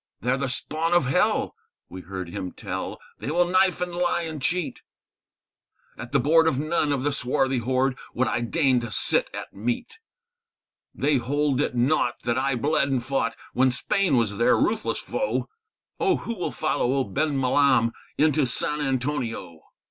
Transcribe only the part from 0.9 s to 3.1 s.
of Hell! we heard him tell;